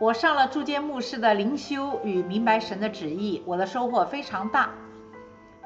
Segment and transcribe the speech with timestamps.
[0.00, 4.70] 我上了铸剑牧师的灵修与明白神的旨意，我的收获非常大。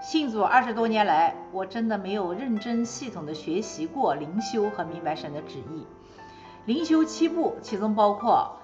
[0.00, 5.86] 信主二十多年来，我真的没有认真系统的学习过灵修和明白神的旨意。
[6.64, 8.56] 灵修七步，其中包括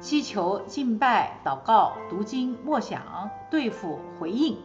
[0.00, 4.58] 祈求、敬拜、祷告、读经、默想、对付、回应，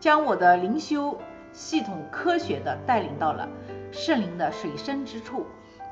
[0.00, 1.16] 将我的灵修
[1.52, 3.48] 系统科学的带领到了
[3.92, 5.46] 圣灵的水深之处，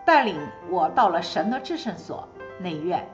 [0.04, 0.36] 带领
[0.68, 2.28] 我到了神的至圣所
[2.58, 3.08] 内院。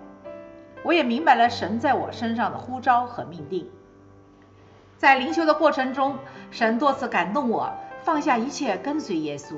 [0.87, 3.69] 我也明白了神在我身上的呼召和命定。
[4.97, 6.17] 在灵修的过程中，
[6.53, 7.73] 神多次感动我
[8.03, 9.57] 放下一切跟随耶稣。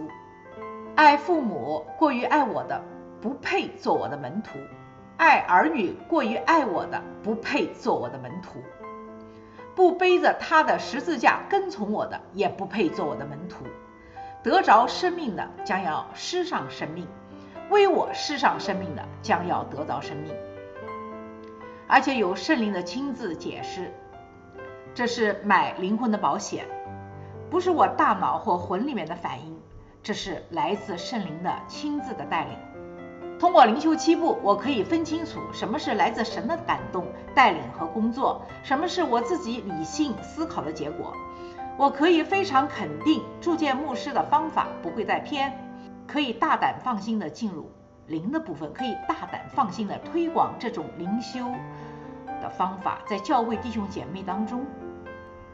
[0.96, 2.82] 爱父母过于爱我的，
[3.20, 4.58] 不配做我的门徒；
[5.18, 8.60] 爱儿女过于爱我的，不配做我的门徒；
[9.76, 13.66] 不背着他的十字架跟从我的，也不配做我的门徒。
[14.42, 17.06] 得着生命的将要失上生命，
[17.68, 20.32] 为我失上生命的将要得到生命。
[21.88, 23.90] 而且有圣灵的亲自解释，
[24.94, 26.66] 这是买灵魂的保险，
[27.48, 29.58] 不是我大脑或魂里面的反应，
[30.02, 32.52] 这是来自圣灵的亲自的带领。
[33.38, 41.14] 通过灵修七步，我可以分清楚什么是来自神的感动、带领和工作，什么是我自己理性思考的结果。
[41.78, 45.56] 我可以非常肯定，铸剑牧师的方法不会再偏，
[46.06, 47.70] 可以大胆放心的进入。
[48.08, 51.44] 灵的部分可以大胆放心的推广这种灵修
[52.40, 54.64] 的方法，在教会弟兄姐妹当中，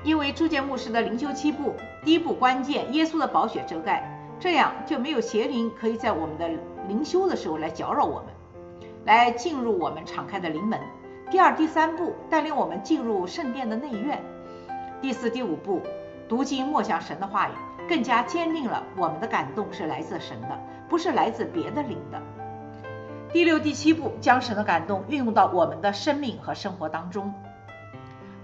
[0.05, 1.75] 因为铸剑牧师的灵修七步，
[2.05, 6.49] 第一步关键，耶稣的宝血遮盖，这样就没有邪灵可以在我们的
[6.87, 8.27] 灵修的时候来搅扰我们，
[9.05, 10.79] 来进入我们敞开的灵门。
[11.31, 14.23] 第二、第三步带领我们进入圣殿的内院。
[15.01, 15.81] 第四、第五步
[16.29, 17.53] 读经默想神的话语，
[17.89, 22.23] 更加坚定了我们的感动是来自神的，不是来自别的灵的。
[23.35, 27.35] 第六、第七步，将神的感动运用到我们的生命和生活当中。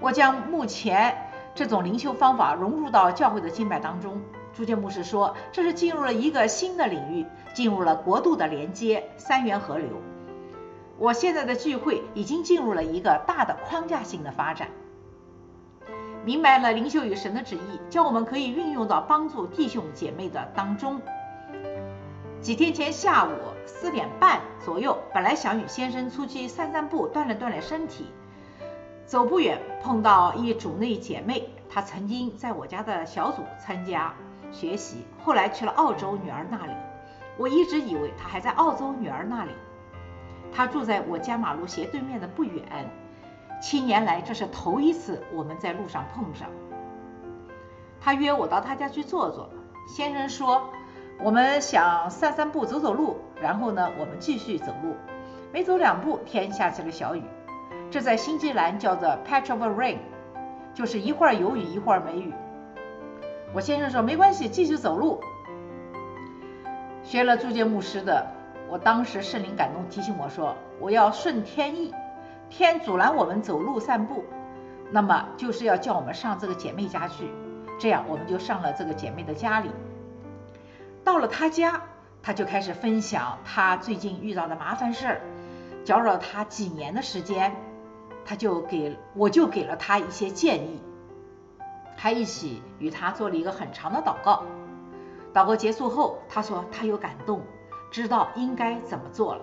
[0.00, 1.16] 我将目前
[1.54, 4.20] 这种灵修方法融入到教会的敬拜当中。
[4.52, 7.24] 朱建牧师说，这是进入了一个新的领域，
[7.54, 9.86] 进入了国度的连接，三元河流。
[10.98, 14.66] 我现在的聚会已经进入了一个大的框架性的发展，
[16.24, 21.00] 明白了灵修与神的旨意，叫我们可以运用到帮助弟兄姐妹的当中。
[22.40, 23.32] 几天前下午
[23.66, 28.06] 四点半左右，本来想与先生出去散散步，锻炼锻炼身体。
[29.04, 34.14] 走不远，碰到一组内姐妹，她曾经在我家的小组参加
[34.50, 36.72] 学习，后来去了澳洲女儿那里。
[37.36, 39.50] 我一直以为她还在澳洲女儿那里。
[40.50, 42.90] 她住在我家马路斜对面的不远。
[43.60, 46.48] 七年来，这是头一次我们在路上碰上。
[48.00, 49.50] 她约我到她家去坐坐。
[49.86, 50.70] 先生说。
[51.22, 54.96] 我们想散散步、走走路，然后呢，我们继续走路。
[55.52, 57.22] 没走两步，天下起了小雨。
[57.90, 59.98] 这在新西兰叫做 patch of rain，
[60.72, 62.32] 就是一会儿有雨，一会儿没雨。
[63.52, 65.20] 我先生说没关系，继续走路。
[67.02, 68.26] 学了铸剑牧师的，
[68.70, 71.92] 我当时圣灵感动提醒我说，我要顺天意。
[72.48, 74.24] 天阻拦我们走路散步，
[74.90, 77.30] 那么就是要叫我们上这个姐妹家去。
[77.78, 79.70] 这样我们就上了这个姐妹的家里。
[81.04, 81.82] 到了他家，
[82.22, 85.20] 他就开始分享他最近遇到的麻烦事儿，
[85.84, 87.56] 搅扰他几年的时间，
[88.24, 90.80] 他就给我就给了他一些建议，
[91.96, 94.44] 还一起与他做了一个很长的祷告。
[95.32, 97.40] 祷告结束后，他说他有感动，
[97.90, 99.42] 知道应该怎么做了。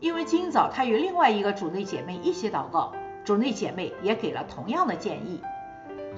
[0.00, 2.92] 因为今早他与另外一个主内姐妹一起祷告，
[3.24, 5.40] 主内姐妹也给了同样的建议，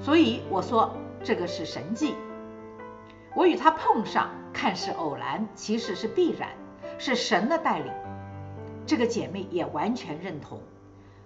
[0.02, 2.14] 所以我说这个是神迹。
[3.34, 6.50] 我与她碰上，看似偶然，其实是必然，
[6.98, 7.92] 是神的带领。
[8.86, 10.60] 这个姐妹也完全认同，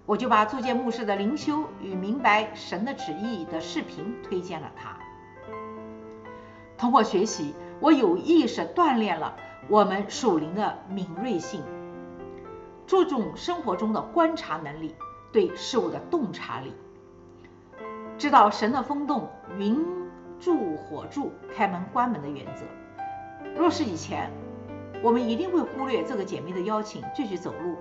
[0.05, 4.97] 我就把铸剑牧师的灵修与明白神的旨意的视频推荐了她。
[6.77, 9.35] 通过学习，我有意识锻炼了
[9.67, 11.63] 我们属灵的敏锐性，
[12.85, 14.93] 注重生活中的观察能力，
[15.31, 16.71] 对事物的洞察力，
[18.17, 19.27] 知道神的风动
[19.57, 20.04] 云。
[20.45, 22.61] 助火助开门关门的原则。
[23.57, 24.29] 若是以前，
[25.01, 27.77] 我们一定会忽略这个姐妹的邀请，继续走路，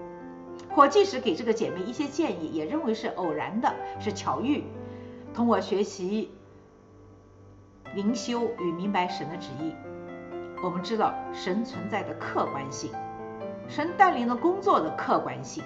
[0.75, 3.71] 或即使给这个姐妹一些建议，也认为是偶然的，
[4.01, 4.65] 是巧遇。
[5.35, 6.31] 通过学习
[7.95, 9.75] 灵修与明白神的旨意，
[10.63, 12.91] 我们知道神存在的客观性，
[13.69, 15.63] 神带领的工作的客观性。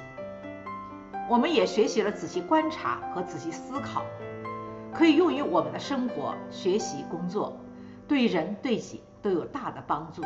[1.28, 4.02] 我们也学习了仔细观察和仔细思考。
[4.98, 7.56] 可以用于我们的生活、学习、工作，
[8.08, 10.22] 对人对己都有大的帮助。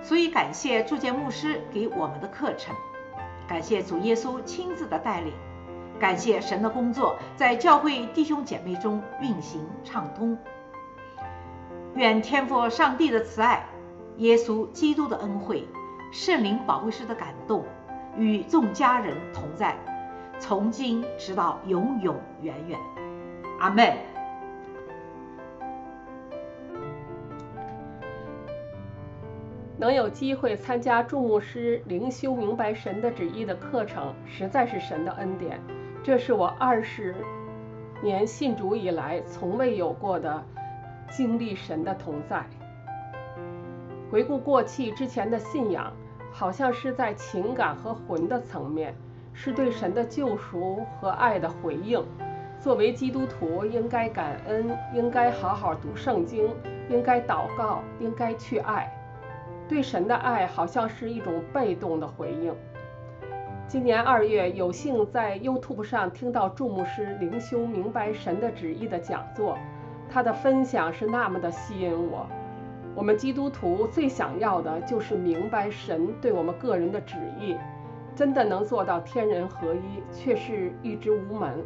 [0.00, 2.72] 所以感谢铸剑牧师给我们的课程，
[3.48, 5.32] 感谢主耶稣亲自的带领，
[5.98, 10.38] 感谢神的工作在教会弟兄姐妹中运行畅通。
[11.96, 13.66] 愿天父上帝的慈爱、
[14.18, 15.66] 耶稣基督的恩惠、
[16.12, 17.64] 圣灵保惠师的感动
[18.16, 19.76] 与众家人同在，
[20.38, 22.78] 从今直到永永远远。
[23.58, 23.92] 阿门。
[29.76, 35.60] 能有机会参加注牧师灵修明白神的旨意的课程，实在是神的恩典。
[36.02, 37.14] 这是我二十
[38.02, 40.42] 年信主以来从未有过的
[41.10, 42.44] 经历神的同在。
[44.10, 45.92] 回顾过去之前的信仰，
[46.32, 48.94] 好像是在情感和魂的层面，
[49.32, 52.04] 是对神的救赎和爱的回应。
[52.60, 56.50] 作为基督徒，应该感恩，应该好好读圣经，
[56.88, 58.92] 应该祷告，应该去爱。
[59.68, 62.52] 对神的爱好像是一种被动的回应。
[63.68, 69.56] 今年二月，有幸在 YouTube 上听到祝牧师灵修明白神的旨意的讲座，
[70.10, 72.26] 他的分享是那么的吸引我。
[72.94, 77.56] 我们基督徒最想要的就是明白神对我们个人的旨意，
[78.16, 81.64] 真的能做到天人合一，却是欲知无门。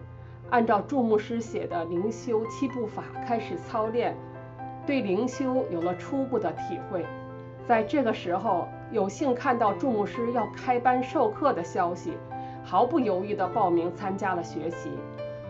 [0.52, 4.14] 按照祝牧师写的灵修七步法开始操练，
[4.84, 7.06] 对灵修有了初步的体会。
[7.66, 12.12] 在这个时候，有幸看到祝牧师要开班授课的消息，
[12.62, 14.90] 毫不犹豫地报名参加了学习，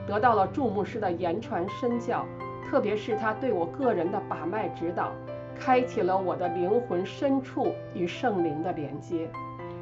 [0.07, 2.25] 得到了祝牧师的言传身教，
[2.71, 5.11] 特别是他对我个人的把脉指导，
[5.59, 9.29] 开启了我的灵魂深处与圣灵的连接，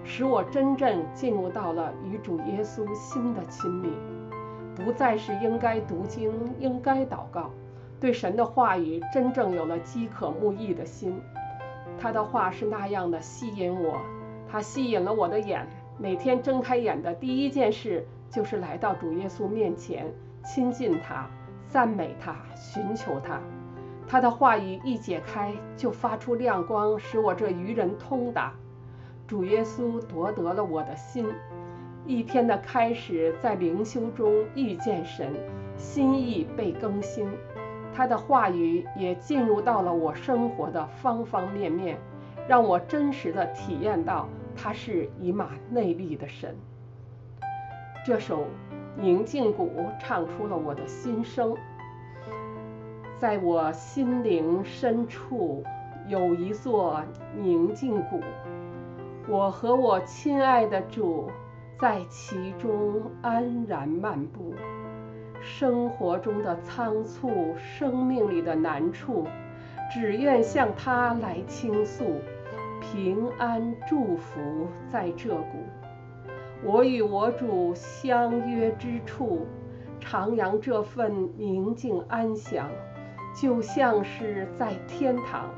[0.02, 3.90] 使我真正进入到了与主耶稣新的亲密，
[4.74, 7.50] 不再是应该读经、应该祷告，
[8.00, 11.20] 对神的话语真正有了饥渴慕义的心。
[11.98, 13.98] 他的话是那样的吸引我，
[14.48, 15.66] 他吸引了我的眼。
[15.98, 20.06] 每天睁开眼的第一件事就是来到主耶稣面前，
[20.42, 21.28] 亲近他，
[21.68, 23.38] 赞美他，寻求他。
[24.08, 28.54] 他的话语一解开，就发出亮光，使我这愚人通达。
[29.26, 31.26] 主耶稣夺得了我的心。
[32.06, 35.32] 一天的开始，在灵修中遇见神，
[35.76, 37.28] 心意被更新。
[37.92, 41.98] 他的话语也进入到了我生活的方方面面，
[42.48, 46.56] 让我真实的体验到他是以马内利的神。
[48.04, 48.46] 这首
[48.96, 51.54] 宁静谷唱出了我的心声，
[53.18, 55.62] 在我心灵深处
[56.08, 57.02] 有一座
[57.36, 58.20] 宁静谷，
[59.28, 61.30] 我和我亲爱的主
[61.80, 64.52] 在其中安然漫步。
[65.40, 69.26] 生活中的仓促，生命里的难处，
[69.90, 72.20] 只愿向他来倾诉，
[72.82, 75.64] 平安祝福在这股。
[76.62, 79.46] 我与我主相约之处，
[79.98, 82.68] 徜徉这份宁静安详，
[83.34, 85.48] 就像是在天堂。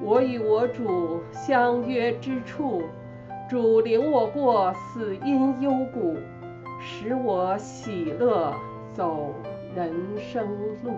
[0.00, 2.82] 我与我主相约之处，
[3.52, 6.16] 主领我过死荫幽谷，
[6.80, 8.50] 使我喜乐。
[8.94, 9.34] 走
[9.76, 10.48] 人生
[10.82, 10.96] 路。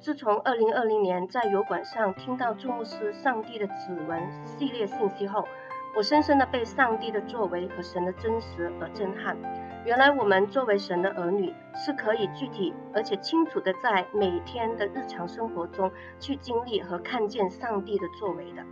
[0.00, 5.46] 自从二零二零年在油管上听到注牧师《上帝的指纹》系列信息后，
[5.94, 9.36] 我深深的被上帝的作为和神的真实而震撼。
[9.84, 18.62] 原来我们作为神的儿女，是可以具体而且清楚的在每天的日常生活中去经历和看见上帝的作为的。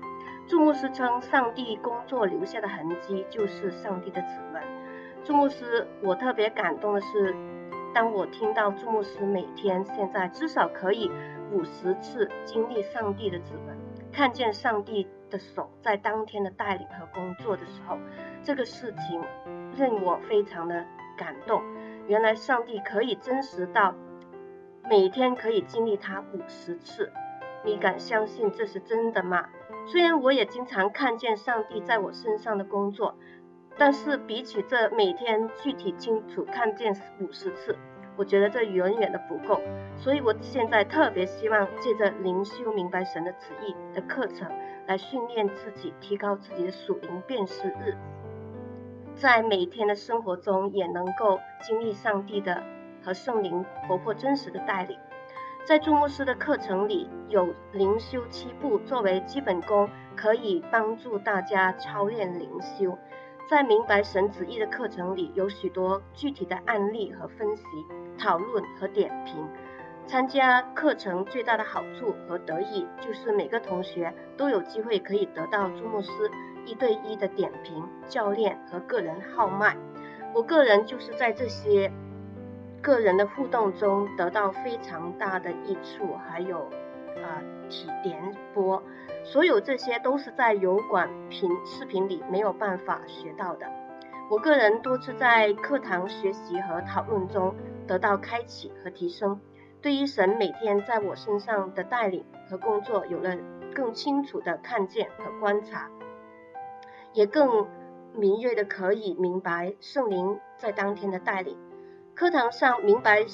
[0.48, 4.62] 注牧师称，上帝工作留下的痕迹就是上帝的指纹。
[5.24, 7.34] 朱牧师，我特别感动的是，
[7.94, 11.10] 当我听到朱牧师每天现在至少可以
[11.52, 13.76] 五十次经历上帝的指纹，
[14.12, 17.96] 看见上帝的手在当天的带领和工作的时候，
[18.42, 19.22] 这个事情
[19.78, 20.84] 令我非常的
[21.16, 21.62] 感动。
[22.08, 23.94] 原来上帝可以真实到
[24.90, 27.12] 每天可以经历他五十次，
[27.64, 29.48] 你敢相信这是真的吗？
[29.86, 33.16] 虽然我也经常看见上帝在我身上的工作。
[33.78, 37.74] 但是比起这每天具体清楚看见五十次，
[38.16, 39.58] 我觉得这远远的不够。
[39.96, 44.46] 所以我现在特别希望借着灵修明白神的旨意的课程，
[44.86, 47.96] 来训练自己，提高自己的属灵辨识日，
[49.14, 52.62] 在每天的生活中也能够经历上帝的
[53.02, 54.98] 和圣灵活泼真实的带领。
[55.64, 62.98] 在注牧师的课程里，有灵修七步作为基本功，可以帮助大家操练灵修。
[63.48, 67.62] 在明白神旨意的课程里，有许多具体的案例和分析、
[68.18, 69.48] 讨论和点评。
[70.04, 76.10] 参加课程最大的好处和得益，就是每个同学都有机会可以得到朱牧师
[76.66, 79.76] 一对一的点评、教练和个人号脉。
[80.34, 81.92] 我个人就是在这些
[82.82, 86.58] 个人的互动中得到非常大的益处，还有
[87.22, 88.20] 啊体点
[88.52, 88.82] 播，
[89.24, 93.66] 所有这些都是在油管频视频里没有办法学到的。
[94.28, 97.54] 我个人多次在课堂学习和讨论中
[97.86, 99.40] 得到开启和提升，
[99.80, 103.36] 对于神每天在我身上的带领和工作有了
[103.74, 105.88] 更清楚的看见和观察，
[107.12, 107.68] 也更
[108.14, 111.56] 敏锐的可以明白圣灵在当天的带领。
[112.14, 113.24] 课堂上明白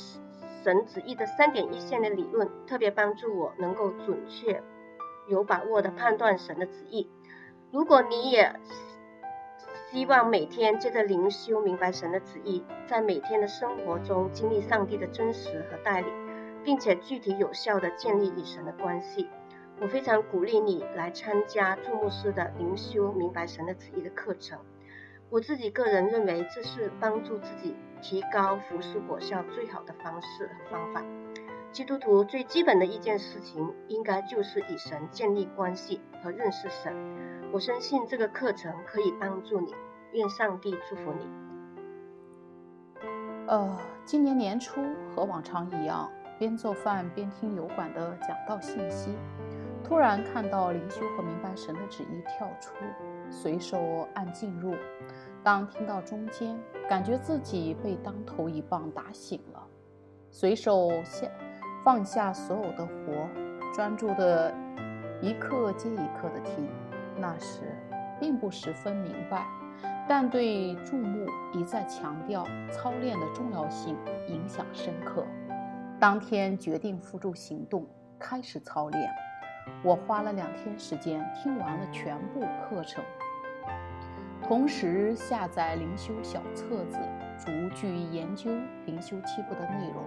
[0.63, 4.63] 神旨意的三点一线的理论，特别帮助我能够准确、
[5.27, 7.11] 有把握的判断神的旨意。
[7.73, 8.55] 如果你也
[9.91, 16.11] 希望每天借着灵修明白神的旨意，在每天的生活中经历上帝的真实和带领，
[16.63, 19.29] 并且具体有效的建立与神的关系。
[19.81, 24.59] 我非常鼓励你来参加注牧师的灵修明白神的旨意的课程。
[25.31, 31.02] 我自己个人认为，这是帮助自己提高服侍果效最好的方式和方法。
[31.71, 36.95] 基督徒最基本的一件事情，应该就是与神建立关系和认识神。
[37.52, 39.75] 我相信这个课程可以帮助你。
[40.12, 41.26] 愿上帝祝福你。
[43.47, 44.81] 呃，今年年初
[45.14, 49.14] 和往常一样，边做饭边听油管的讲道信息，
[49.85, 52.73] 突然看到灵修和明白神的旨意跳出，
[53.31, 54.75] 随手按进入。
[55.42, 59.62] 当听到中间，感觉自己被当头一棒打醒了，
[60.30, 61.26] 随手下
[61.85, 63.28] 放下所有的活，
[63.75, 64.54] 专注的
[65.23, 66.68] 一刻接一刻的听。
[67.16, 67.61] 那时
[68.21, 69.47] 并不十分明白。
[70.09, 72.42] 但对注目一再强调
[72.73, 73.95] 操练的重要性，
[74.26, 75.25] 影响深刻。
[76.00, 77.87] 当天决定付诸行动，
[78.18, 79.11] 开始操练。
[79.85, 83.04] 我花了两天时间听完了全部课程，
[84.42, 86.99] 同时下载灵修小册子，
[87.38, 88.50] 逐句研究
[88.87, 90.02] 灵修七步的内容。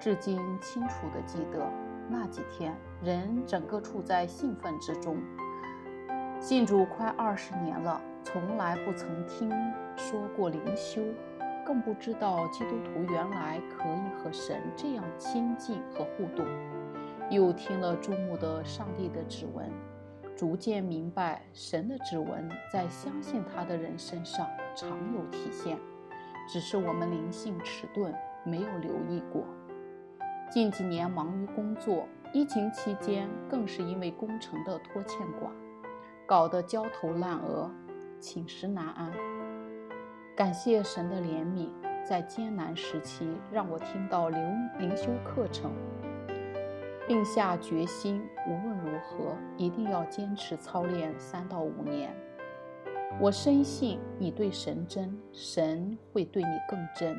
[0.00, 1.70] 至今清楚地记得
[2.08, 5.16] 那几天，人整个处在兴奋之中。
[6.40, 8.00] 信主快二十年了。
[8.24, 9.50] 从来不曾听
[9.96, 11.02] 说过灵修，
[11.66, 16.46] 更不知道基督徒原来可以和神这样亲近和互动。
[17.30, 19.68] 又听了注目的上帝的指纹，
[20.36, 25.78] 逐渐明白神的指纹在相信他的人身上常有体现，
[26.48, 28.12] 只是我们灵性迟钝，
[28.44, 29.44] 没有留意过。
[30.50, 35.50] 近几年忙于工作，疫情期间更是因为工程的拖欠寡，
[36.26, 37.70] 搞得焦头烂额。
[38.20, 39.10] 寝食难安，
[40.36, 41.68] 感谢神的怜悯，
[42.04, 45.72] 在艰难时期让我听到灵灵修课程，
[47.08, 48.71] 并下决心无论
[49.02, 52.14] 何一定要坚持操练三到五年。
[53.20, 57.18] 我深信你对神真，神会对你更真。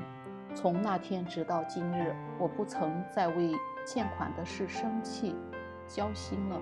[0.56, 3.52] 从那天直到今日，我不曾再为
[3.86, 5.36] 欠款的事生气、
[5.88, 6.60] 焦心了。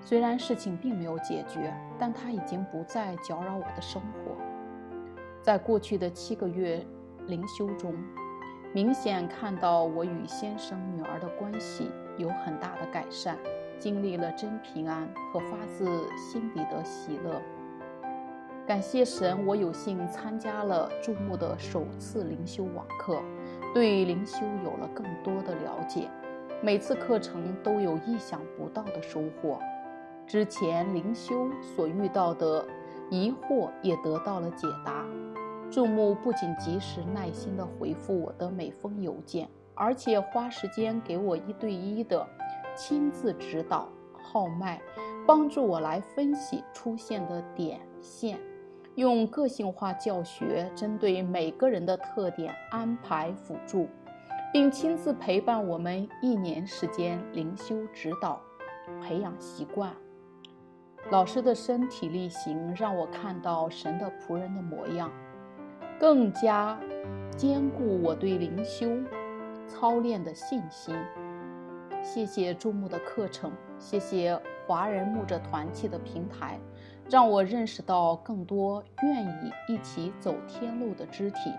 [0.00, 4.36] 虽然事情并没有解决，但它已经不再搅扰我的生活。
[5.40, 6.84] 在过去的七个月
[7.26, 7.94] 灵修中，
[8.72, 13.36] 明显看到我与先生女儿的关系有很大的改善，
[13.78, 15.84] 经历了真平安和发自
[16.16, 17.40] 心底的喜乐。
[18.66, 23.20] 感谢神，我有幸参加了注目的首次灵修网课，
[23.74, 26.08] 对灵修有了更多的了解。
[26.62, 29.58] 每次课程都有意想不到的收获。
[30.26, 32.66] 之前灵修所遇到的
[33.10, 35.04] 疑惑也得到了解答。
[35.70, 42.26] 注目不仅及时耐心地回复我的每封邮件，而且花时间给我一对一的
[42.76, 44.80] 亲自指导号脉，
[45.26, 48.38] 帮助我来分析出现的点线，
[48.94, 53.88] 用个性化教学针对每个人的特点安排辅助，
[54.52, 58.40] 并亲自陪伴我们一年时间灵修指导，
[59.02, 59.92] 培养习惯。
[61.10, 65.10] 老师的身体力行让我看到神的仆人的模样，
[65.98, 66.78] 更加
[67.36, 68.88] 坚固我对灵修
[69.74, 70.94] 操练的信心。
[72.02, 76.58] 谢谢注目的课程，谢谢华人牧者团契的平台，
[77.10, 81.52] 让我认识到更多愿意一起走天路的肢体，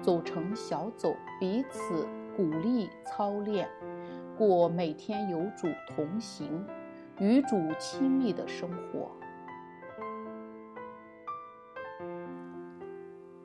[0.00, 2.06] 组成小组，彼此
[2.36, 3.68] 鼓励操练，
[4.38, 6.64] 过每天有主同行。
[7.18, 9.10] 与主亲密的生活。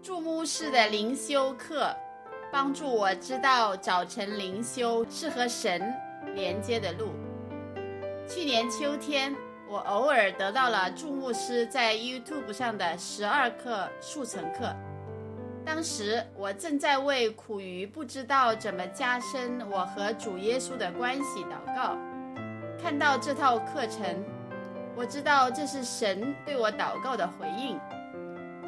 [0.01, 1.95] 注目式的灵修课，
[2.51, 5.81] 帮助我知道早晨灵修是和神
[6.35, 7.13] 连接的路。
[8.27, 9.33] 去年秋天，
[9.69, 14.75] 我偶尔得到了祝牧师在 YouTube 上的十二课速成课。
[15.63, 21.97] 当时我正在为苦于不知道怎么加深我和主耶稣的关系祷告。
[22.81, 24.03] 看到这套课程，
[24.95, 27.79] 我知道这是神对我祷告的回应。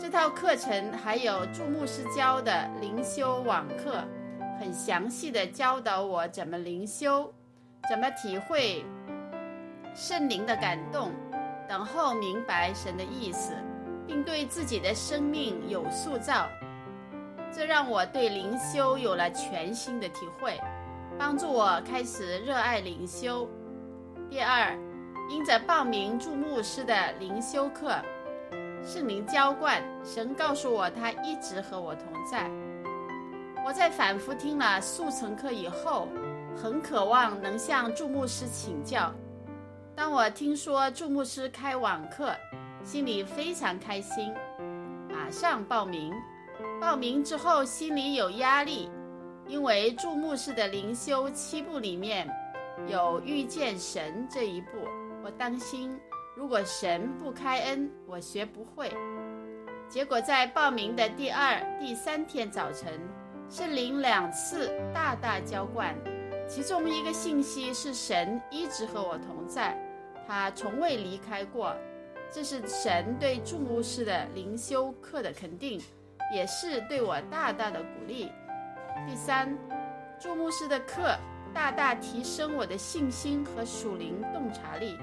[0.03, 4.03] 这套课程还有祝牧师教的灵修网课，
[4.60, 7.33] 很详细的教导我怎么灵修，
[7.89, 8.83] 怎么体会
[9.95, 11.10] 圣灵的感动，
[11.69, 13.53] 等候明白神的意思，
[14.05, 16.50] 并对自己的生命有塑造。
[17.50, 20.60] 这让我对灵修有了全新的体会，
[21.17, 23.50] 帮助我开始热爱灵修。
[24.29, 24.77] 第二，
[25.29, 27.95] 因着报名祝牧师的灵修课，
[28.85, 32.51] 圣灵浇灌，神告诉我他一直和我同在。
[33.65, 36.09] 我在反复听了速成课以后，
[36.53, 39.09] 很渴望能向祝牧师请教。
[39.95, 42.35] 当我听说祝牧师开网课，
[42.83, 44.33] 心里非常开心，
[45.09, 46.11] 马上报名。
[46.81, 48.91] 报名之后心里有压力，
[49.47, 52.27] 因为注牧师的灵修七步里面
[52.87, 54.67] 有遇见神这一步，
[55.23, 55.97] 我担心
[56.35, 58.91] 如果神不开恩，我学不会。
[59.87, 62.99] 结果在报名的第二、第三天早晨，
[63.49, 65.95] 圣灵两次大大浇灌，
[66.47, 69.77] 其中一个信息是神一直和我同在，
[70.27, 71.75] 他从未离开过，
[72.31, 75.81] 这是神对注牧师的灵修课的肯定。
[76.33, 78.31] 也是对我大大的鼓励。
[79.07, 79.55] 第三，
[80.19, 81.15] 注牧师的课
[81.53, 84.97] 大大提升我的信心和属灵洞察力。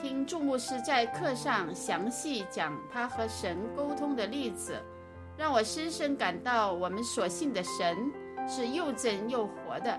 [0.00, 4.80] 听注牧师在课上详细讲他和神沟通的例子，
[5.36, 7.96] 让我深深感到我们所信的神
[8.46, 9.98] 是又真又活的，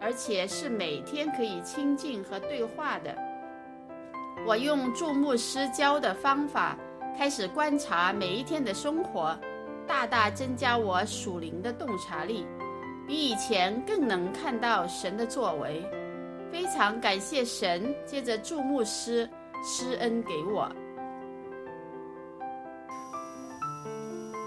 [0.00, 3.16] 而且是每天可以亲近和对话的。
[4.44, 6.76] 我用注牧师教的方法
[7.16, 9.38] 开始观察每一天的生活。
[9.86, 12.44] 大大增加我属灵的洞察力，
[13.06, 15.88] 比以前更能看到神的作为。
[16.56, 19.28] 非常感谢神，借着祝牧师
[19.62, 20.66] 施恩给我。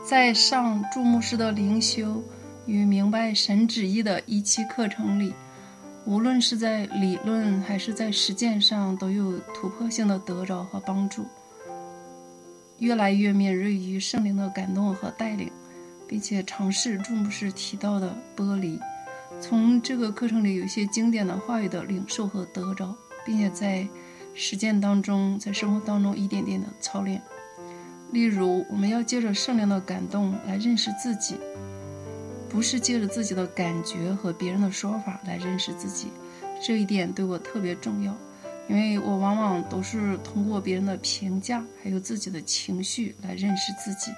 [0.04, 2.20] 在上祝牧师的灵修
[2.66, 5.36] 与明白神旨意的一期课程里，
[6.04, 11.28] 无论是在理论还是在实践上，都有突破性的得着和帮助。
[12.80, 15.52] 越来越敏锐于圣灵的感动和带领，
[16.08, 18.80] 并且尝试注牧师提到的剥离，
[19.40, 23.88] 从这个课程里有一些经典的话语的领受和得着，并且在
[24.34, 27.22] 实践当中，在生活当中一点点的操练。
[28.12, 31.36] 例如，我们要借着圣灵的感动来认识自己，
[32.50, 36.08] 不是借着自己的感觉和别人的说法来认识自己，
[36.66, 38.16] 这一点对我特别重要。
[38.68, 44.12] 因为我往往都是通过别人的评价，还有自己的情绪来认识自己，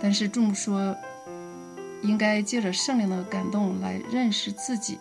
[0.00, 0.96] 但是众说，
[2.02, 4.98] 应该借着圣灵的感动来认识自己，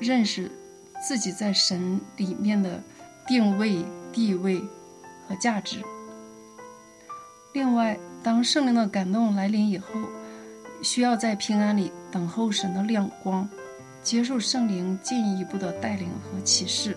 [0.00, 0.50] 认识
[1.06, 2.82] 自己在神里面的
[3.26, 4.60] 定位、地位
[5.28, 5.82] 和价值。
[7.52, 9.86] 另外，当圣灵的感动来临以后，
[10.82, 13.48] 需要在平安里等候神的亮光，
[14.02, 16.96] 接受圣灵进一步的带领和启示。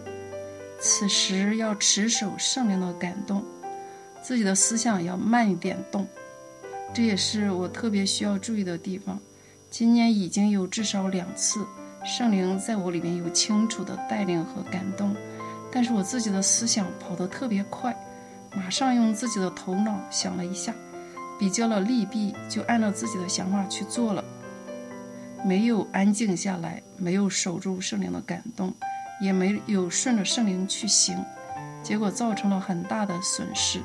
[0.80, 3.43] 此时要持守圣灵的感动，
[4.21, 6.08] 自己的思想要慢一点动，
[6.93, 9.19] 这也是我特别需要注意的地方。
[9.69, 11.65] 今年已经有至少两次，
[12.06, 15.15] 圣灵在我里面有清楚的带领和感动，
[15.71, 17.95] 但是我自己的思想跑得特别快，
[18.56, 20.74] 马上用自己的头脑想了一下，
[21.38, 24.24] 比较了利弊，就按照自己的想法去做了，
[25.43, 28.74] 没有安静下来，没有守住圣灵的感动。
[29.21, 31.17] 也没有顺着圣灵去行，
[31.82, 33.80] 结果造成了很大的损失。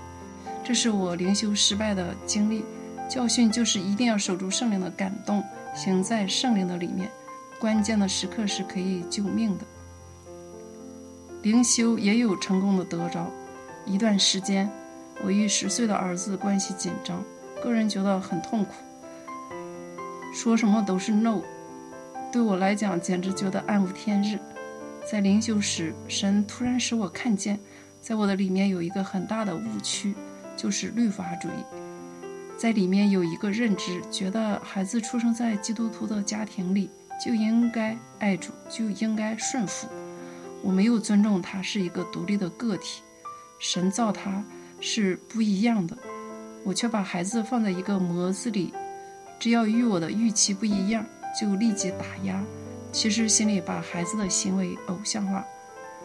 [0.65, 2.65] 这是我灵修失败的经历
[3.11, 5.43] 教训，就是一定要守住圣灵的感动，
[5.75, 7.11] 行在圣灵的里面。
[7.59, 9.65] 关键的时刻是可以救命的。
[11.43, 13.29] 灵修也有成功的得着。
[13.85, 14.71] 一段时间，
[15.25, 17.21] 我与十岁的儿子关系紧张，
[17.61, 18.75] 个人觉得很痛苦，
[20.33, 21.43] 说什么都是 no，
[22.31, 24.39] 对我来讲简直觉得暗无天日。
[25.11, 27.59] 在灵修时，神突然使我看见，
[28.01, 30.15] 在我的里面有一个很大的误区，
[30.57, 31.90] 就是律法主义。
[32.61, 39.89] 在里面有一个认知，觉得孩子出生在基督徒的家庭里就应该爱主，就应该顺服。
[40.63, 43.01] 我没有尊重他是一个独立的个体，
[43.59, 44.45] 神造他
[44.79, 45.97] 是不一样的，
[46.63, 48.75] 我却把孩子放在一个模子里，
[49.39, 51.03] 只要与我的预期不一样，
[51.41, 52.45] 就立即打压。
[52.93, 55.43] 其实心里把孩子的行为偶像化，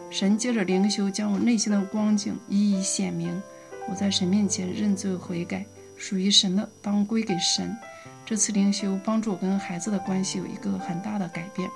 [0.08, 3.42] 神借着灵修将我内心的光景一一显明。
[3.90, 5.66] 我在神面前认罪悔改，
[5.96, 7.76] 属于神的当归给神。
[8.24, 11.70] 这次灵修帮助我跟孩子的关系有一个很大的改变。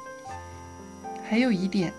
[1.28, 1.92] 还有一点，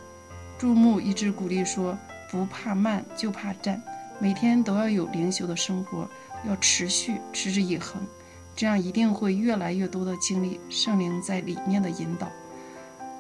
[0.57, 1.97] 注目一直鼓励说，
[2.29, 3.81] 不怕慢，就怕站。
[4.19, 6.07] 每天都要有灵修的生活，
[6.45, 8.05] 要持续持之以恒，
[8.55, 12.29] 这样一定会越来越多的经历圣灵在里面的引导。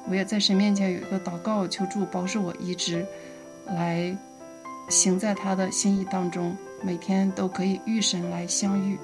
[0.09, 3.05] 我也在神面前有一个祷告，求助保守我一直
[3.67, 4.15] 来
[4.89, 8.97] 行在他的心意当中，每天都可以遇神来相遇。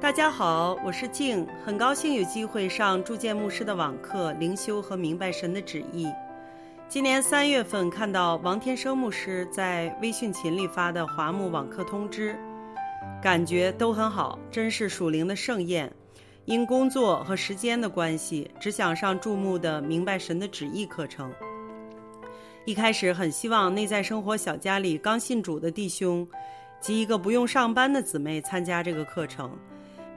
[0.00, 6.10] 大家好，我是静，很高兴有机会上铸剑牧师的网课灵修和明白神的旨意。
[6.88, 12.34] 今年三月份看到王天生牧师在微信群里发的华牧网课通知，
[13.22, 15.92] 感觉都很好，真是属灵的盛宴。
[16.44, 21.32] 因工作和时间的关系，只想上注目的明白神的旨意课程。
[22.66, 26.26] 一开始很希望内在生活小家里刚信主的弟兄
[26.80, 29.56] 及一个不用上班的姊妹参加这个课程。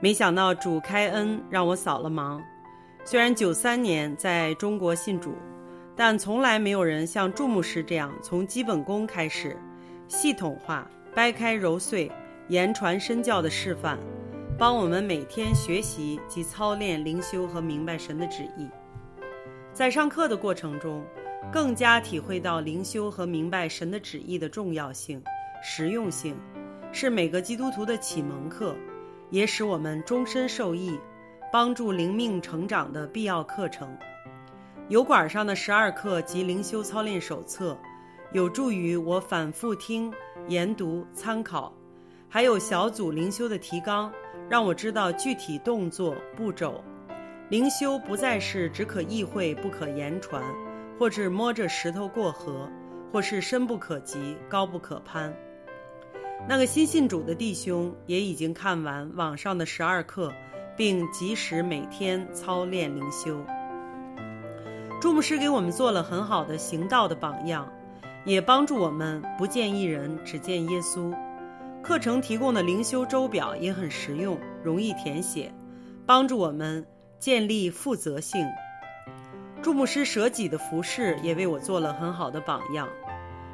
[0.00, 2.42] 没想到主开恩让我扫了盲。
[3.04, 5.36] 虽然九三年在中国信主，
[5.94, 9.56] 但从来没有人像祝牧师这样从基本功开始，
[10.08, 10.84] 系统化、
[11.14, 12.10] 掰开揉碎、
[12.48, 13.96] 言传身教的示范，
[14.58, 18.68] 帮我们每天学习及操练灵修和明白神的旨意。
[19.72, 21.04] 在上课的过程中，
[21.52, 25.22] 更加体会到灵修和明白神的旨意的重要性、
[25.62, 26.36] 实用性，
[26.92, 28.74] 是每个基督徒的启蒙课。
[29.30, 30.98] 也使我们终身受益，
[31.52, 33.96] 帮助灵命成长的必要课程。
[34.88, 37.78] 油管上的十二课及灵修操练手册，
[38.32, 40.12] 有助于我反复听、
[40.48, 41.72] 研读、参考。
[42.28, 44.12] 还有小组灵修的提纲，
[44.48, 46.82] 让我知道具体动作步骤。
[47.48, 50.42] 灵修不再是只可意会不可言传，
[51.00, 52.68] 或是摸着石头过河，
[53.10, 55.34] 或是深不可及、高不可攀。
[56.46, 60.30] 那个新信主的弟兄也已经看完网上的十二课，
[60.76, 63.42] 并及时每天操练灵修。
[65.00, 67.66] 注牧师给我们做了很好的行道的榜样，
[68.26, 71.16] 也帮助我们不见一人，只见耶稣。
[71.82, 75.50] 课程提供的灵修周表也很实用，容易填写，
[76.04, 76.86] 帮助我们
[77.18, 78.46] 建立负责性。
[79.62, 82.88] 祝牧师舍己的服饰也为我做了很好的榜样。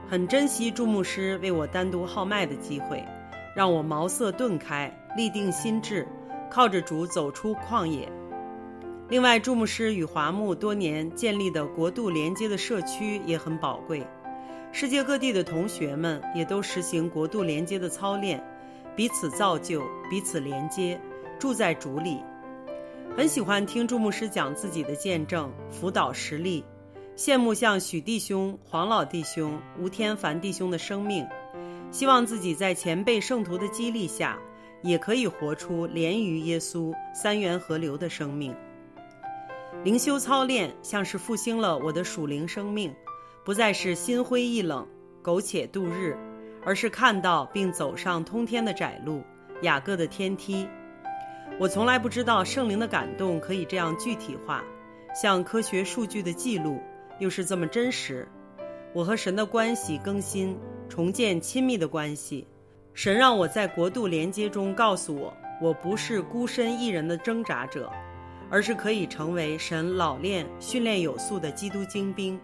[0.08, 3.04] 很珍惜祝牧师为我单独号脉的机会，
[3.56, 6.06] 让我茅塞顿开，立定心智，
[6.48, 8.08] 靠着主走出旷野。
[9.08, 14.06] 另外，祝牧师与华牧多年建立的国度连接的社区也很宝贵，
[14.70, 18.40] 世界各地的同学们也都实行国度连接的操练，
[18.94, 21.00] 彼此造就，彼此连接，
[21.36, 22.20] 住在主里。
[23.14, 26.64] 很喜欢听祝牧师讲自己的见证，辅导实例。
[27.16, 31.26] 羡慕像许弟兄、黄老弟兄、吴天凡弟兄的生命，
[31.90, 34.38] 希望自己在前辈圣徒的激励下，
[34.82, 38.54] 也可以活出连于耶稣、三元河流的生命。
[39.82, 42.94] 灵修操练像是复兴了我的属灵生命，
[43.44, 44.86] 不再是心灰意冷、
[45.22, 46.14] 苟且度日，
[46.62, 49.22] 而是看到并走上通天的窄路、
[49.62, 50.68] 雅各的天梯。
[51.58, 54.62] 我从来不知道圣灵的感动可以这样具体化，
[55.14, 56.78] 像科学数据的记录。
[57.18, 58.28] 又是这么真实，
[58.92, 60.54] 我和神的关系更新、
[60.86, 62.46] 重建亲密的关系。
[62.92, 67.90] 神让我在国度连接中告诉我，我不是孤身一人的挣扎者，
[68.50, 72.38] 而是可以成为神老练、训练有素的基督精兵，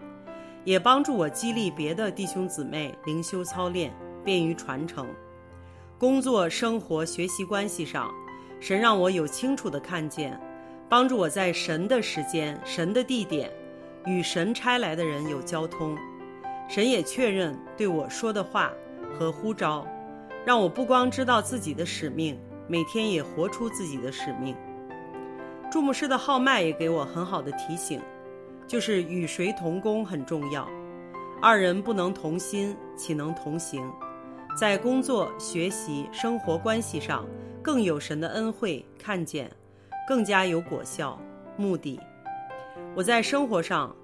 [0.64, 3.92] 也帮助我激励别的弟兄姊妹灵修操练，
[4.24, 5.06] 便于传承。
[5.98, 8.10] 工作、生活、学习关系上，
[8.62, 10.40] 神让我有清楚的看见，
[10.88, 13.50] 帮助我在神的时间、神的地点。
[14.06, 15.98] 与神差来的人有交通，
[16.68, 18.72] 神也确认对我说的话
[19.12, 19.84] 和呼召，
[20.44, 24.54] 让我不光知道自己的使命，每天也活出自己的使命。
[25.68, 28.00] 祝牧师的号脉也给我很好的提醒，
[28.68, 30.68] 就是与谁同工很重要，
[31.40, 33.82] 二人不能同心，岂能同行？
[34.56, 37.24] 在工作、学习、生活关系上，
[37.62, 39.50] 更有神的恩惠看见，
[40.06, 41.18] 更加有果效。
[41.56, 42.00] 目的。
[42.94, 43.94] 我在生活上，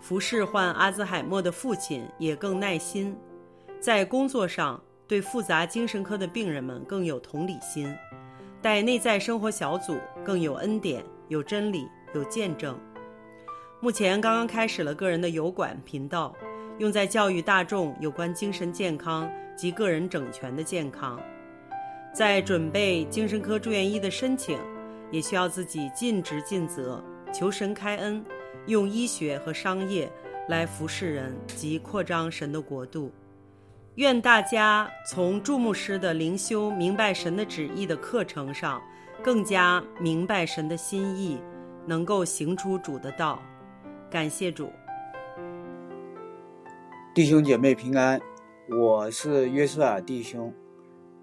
[0.00, 3.12] 服侍患阿兹海默的父亲也更耐心；
[3.80, 7.92] 在工作上，对复杂精神科的病人们更有同理心；
[8.62, 12.78] 带内在生活小组更有恩典、有真理、有见证。
[13.80, 16.34] 目前刚刚开始了个人的油管频道，
[16.78, 21.20] 用在教育大众有关精神健康及个人整全的健康。
[22.12, 24.58] 在准备精神科住院医的申请，
[25.10, 27.02] 也需要自己尽职尽责。
[27.32, 28.22] 求神开恩，
[28.66, 30.10] 用医学和商业
[30.48, 33.10] 来服侍人及扩张神的国度。
[33.94, 38.80] 愿大家从祝牧师的灵修明白神的旨意的课程上，
[39.22, 41.38] 更加明白神的心意，
[41.86, 43.42] 能够行出主的道。
[44.10, 44.70] 感谢主，
[47.14, 48.20] 弟兄姐妹平安，
[48.68, 50.52] 我是约瑟尔弟兄。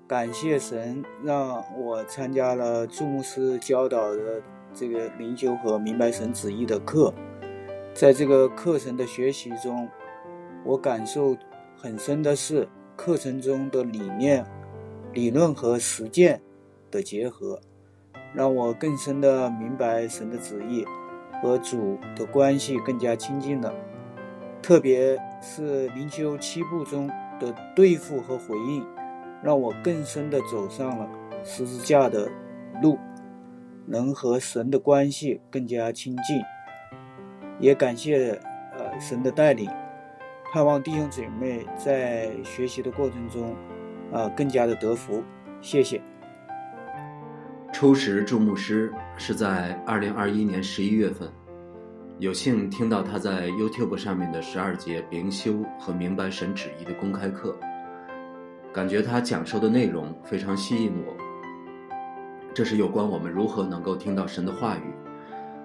[0.10, 4.42] 感谢神让我参加了祝牧师教导的
[4.74, 7.14] 这个灵修和明白神旨意的课，
[7.94, 9.88] 在这个课程的学习中，
[10.66, 11.38] 我感受
[11.78, 14.44] 很深的是课程中的理念、
[15.14, 16.42] 理论和实践
[16.90, 17.62] 的结合，
[18.34, 20.84] 让我更深的明白神的旨意
[21.40, 23.72] 和主的关系更加亲近了。
[24.60, 27.08] 特别是灵修七步中
[27.40, 28.84] 的对付和回应。
[29.44, 31.10] 让我更深的走上了
[31.44, 32.30] 十字架的
[32.82, 32.98] 路，
[33.86, 36.42] 能和神的关系更加亲近。
[37.60, 38.40] 也感谢
[38.78, 39.70] 呃神的带领，
[40.54, 43.56] 盼望弟兄姐妹在学习的过程中
[44.12, 45.24] 啊更加的得福。
[45.62, 46.02] 谢谢。
[47.72, 51.30] 初识祝牧师是在二零二一年十一月份，
[52.18, 57.58] 有幸听到他在 YouTube 上面的十二节灵修和明白神旨意的公开课。
[58.72, 61.14] 感觉他讲授的内容非常吸引我。
[62.54, 64.94] 这是有关我们如何能够听到神的话语，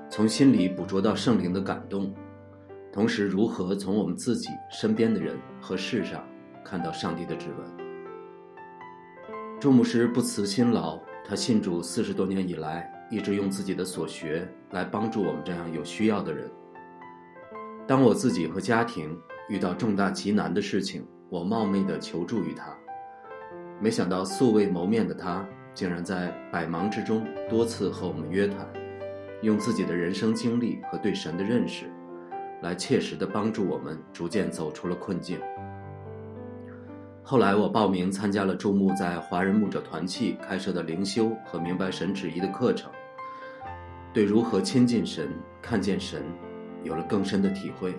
[0.09, 2.15] 从心里捕捉到圣灵的感动，
[2.93, 6.25] 同时如何从我们自己身边的人和事上
[6.65, 7.85] 看到上帝的指纹。
[9.61, 16.51] 祝牧师不辞辛劳，他信主四十多年以来，一直用自己的所学来帮助我们这样有需要的人。
[17.87, 19.15] 当我自己和家庭
[19.49, 22.75] 遇到重大极难的事情，我冒昧的求助于他。
[23.81, 28.67] 没想到素未谋面的他，竟然在百忙之中多次和我们约谈，
[29.43, 31.87] 用自己的人生经历和对神的认识，
[32.63, 35.39] 来切实的帮助我们逐渐走出了困境。
[37.23, 42.91] 后来我报名参加了注目在华人牧者团契开设的灵修和明白神旨意的课程，
[44.13, 45.29] 对如何亲近神、
[45.61, 46.23] 看见神，
[46.83, 47.95] 有了更深的体会。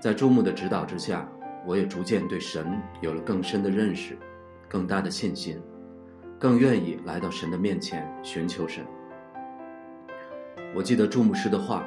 [0.00, 1.28] 在注目的指导之下，
[1.66, 2.66] 我也逐渐对神
[3.00, 4.18] 有了更深的认识。
[4.74, 5.56] 更大的信心，
[6.36, 8.84] 更愿意来到神的面前寻求神。
[10.74, 11.84] 我记得祝牧师的话：“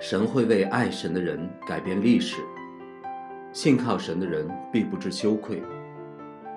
[0.00, 2.38] 神会为爱神的人改变历史，
[3.52, 5.62] 信靠神的人必不知羞愧。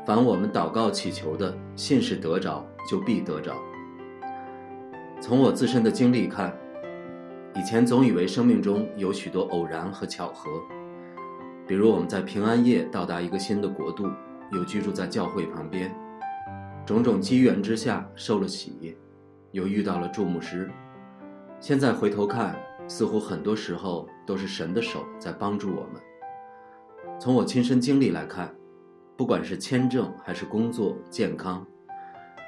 [0.05, 3.53] 凡我们祷告祈求的，信是得着，就必得着。”
[5.19, 6.57] 从我自身的经历看，
[7.53, 10.49] 以前总以为生命中有许多偶然和巧合，
[11.67, 14.09] 比如我们在平安夜到达一个新的国度。
[14.51, 15.93] 又居住在教会旁边，
[16.85, 18.97] 种种机缘之下受了洗，
[19.51, 20.69] 又遇到了祝牧师。
[21.59, 22.55] 现在回头看，
[22.87, 26.01] 似乎很多时候都是神的手在帮助我们。
[27.19, 28.53] 从我亲身经历来看，
[29.17, 31.65] 不管是签证还是工作、健康，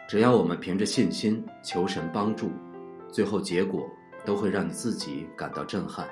[0.08, 2.50] 只要我们凭着信心求神帮助，
[3.12, 3.88] 最后结果
[4.26, 6.08] 都会让你自己感到震撼。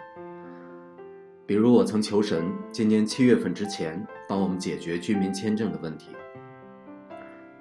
[1.50, 6.12] 比如，我曾求神，今年七月份之前帮我们解决居民签证的问题。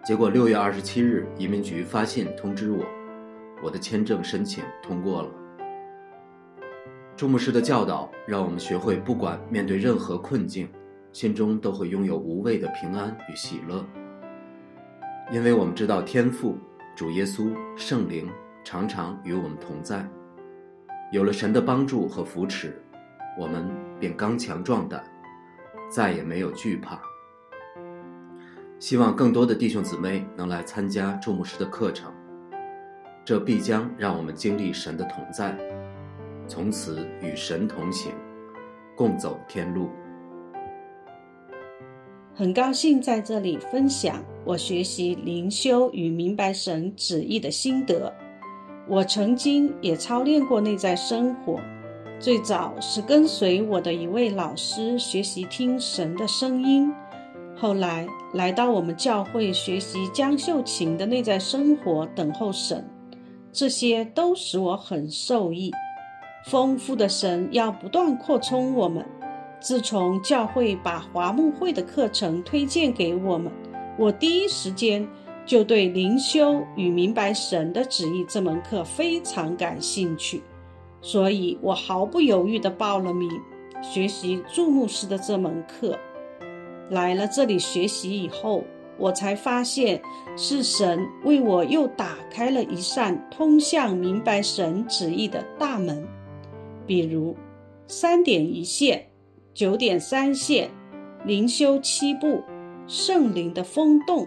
[0.05, 2.85] 结果六月二十七日，移民局发信通知我，
[3.63, 5.31] 我的签证申请通过了。
[7.17, 10.69] 朱牧师的教导让我们学会，不管面对任何困境，
[11.11, 13.83] 心中都会拥有无畏的平安与喜乐，
[15.33, 16.59] 因为我们知道天父、
[16.95, 18.29] 主耶稣、圣灵
[18.63, 20.07] 常常与我们同在。
[21.11, 22.79] 有了神的帮助和扶持。
[23.39, 23.65] 我们
[24.01, 25.05] 便刚强壮胆，
[25.89, 27.01] 再也没有惧怕。
[28.81, 32.13] 希望更多的弟兄姊妹能来参加注牧师的课程，
[33.25, 35.57] 这必将让我们经历神的同在，
[36.47, 38.13] 从此与神同行，
[38.97, 39.89] 共走天路。
[42.35, 48.13] 很高兴在这里分享我学习灵修与明白神旨意的心得。
[48.87, 51.61] 我曾经也操练过内在生活。
[52.21, 56.93] 最早是跟随我的一位老师学习听神的声音，
[57.57, 62.85] 后来来到我们教会学习江秀琴的内在生活，等候神，
[63.53, 65.73] 这些都使我很受益。
[66.45, 69.07] 丰富的神要不断扩充我们。
[69.61, 73.53] 自从教会把华牧会的课程推荐给我们，
[73.97, 75.07] 我第一时间
[75.47, 80.43] 就对灵修与明白神的旨意这门课非常感兴趣。
[81.01, 83.31] 所以我毫不犹豫地报了名，
[83.83, 85.99] 学习注牧师的这门课。
[86.91, 88.65] 来了这里学习以后，
[88.99, 90.01] 我才发现
[90.37, 96.05] 是神为我又打开了一扇通向明白神旨意的大门。
[96.87, 97.37] 比如
[97.87, 99.07] 三点一线、
[99.55, 100.71] 九点三线、
[101.25, 102.43] 灵修七步、
[102.87, 104.27] 圣灵的风动、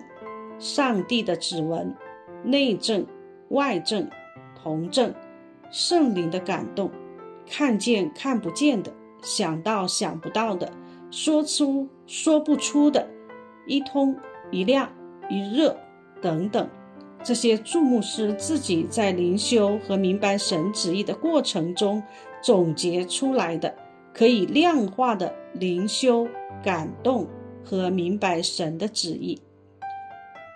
[0.59, 1.93] 上帝的指纹、
[2.43, 3.05] 内证、
[3.49, 4.07] 外证、
[4.61, 5.13] 同证、
[5.71, 6.91] 圣灵的感动、
[7.49, 10.71] 看见看不见的、想到想不到的、
[11.09, 13.07] 说出说不出的、
[13.65, 14.15] 一通
[14.51, 14.89] 一亮
[15.29, 15.75] 一热
[16.21, 16.69] 等等。
[17.23, 22.01] 这些注牧师自己在灵修和明白神旨意的过程中
[22.41, 23.73] 总结出来的，
[24.13, 26.27] 可以量化的灵修
[26.63, 27.27] 感动
[27.63, 29.39] 和明白神的旨意。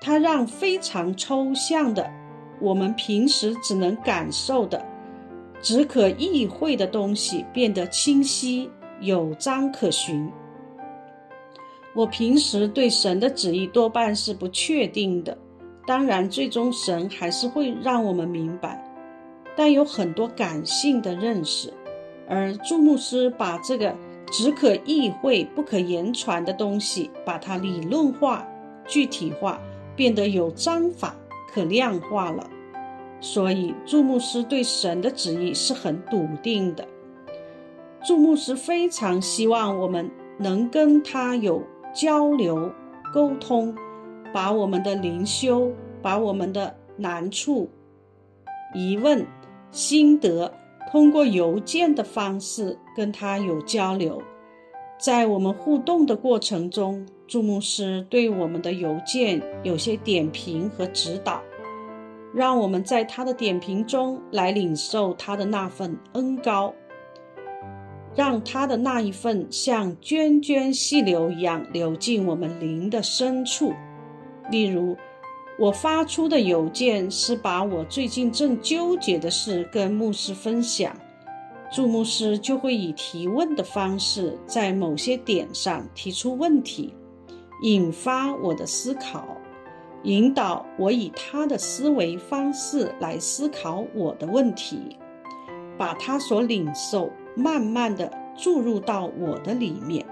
[0.01, 2.09] 它让非常抽象的、
[2.59, 4.83] 我们平时只能感受的、
[5.65, 8.69] 只可意会的东西变得清晰、
[9.01, 10.31] 有章可循。
[11.95, 15.35] 我平时对神的旨意多半是不确定的。
[15.87, 18.79] 当然，最终神还是会让我们明白，
[19.55, 21.73] 但有很多感性的认识，
[22.29, 23.95] 而注牧师把这个
[24.31, 28.47] 只可意会不可言传的东西，把它理论化、
[28.85, 29.59] 具体化，
[29.95, 31.15] 变得有章法、
[31.51, 32.47] 可量化了。
[33.19, 36.87] 所以，注牧师对神的旨意是很笃定的。
[38.05, 42.71] 注牧师非常希望我们能跟他有交流、
[43.13, 43.75] 沟通。
[44.33, 47.69] 把我们的灵修，把我们的难处、
[48.73, 49.25] 疑问、
[49.71, 50.53] 心得，
[50.91, 54.21] 通过邮件的方式跟他有交流。
[54.99, 61.41] 在我们互动的过程中，祝牧师对我们的邮件有些点评和指导，
[62.35, 66.73] 让我们在他的点评中来领受他的那份恩高，
[68.13, 73.73] 让他的那一份像涓涓细流一样流进我们灵的深处。
[74.51, 74.97] 例如，
[75.57, 80.93] 我发出的邮件是把我最近正纠结的事跟牧师分享，
[81.71, 86.93] 祝牧师就会以提问的方式，在某些点上提出问题，
[87.63, 89.25] 引发我的思考，
[90.05, 94.97] 引导我以他的思维方式来思考我的问题，
[95.77, 100.05] 把他所领受慢慢的注入到我的里面，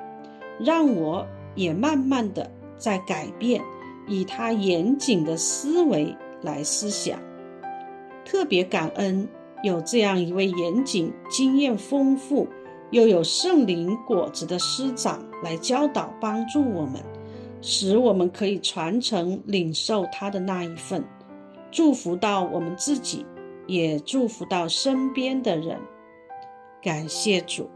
[0.59, 3.61] 让我也慢慢的在改变。
[4.07, 7.17] 以他严谨的思维来思想，
[8.25, 9.29] 特别感恩
[9.63, 12.47] 有这样一位严谨、经验丰富
[12.91, 16.95] 又有圣灵果子的师长来教导帮助我们，
[17.63, 21.01] 使我们可以传承领受他的那一份，
[21.71, 23.25] 祝福到我们自己，
[23.67, 25.79] 也祝福到身边的人。
[26.81, 27.69] 感谢主。